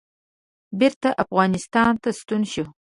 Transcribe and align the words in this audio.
بېرته 0.79 1.09
افغانستان 1.23 1.93
ته 2.01 2.09
ستون 2.19 2.41
شوم. 2.51 2.69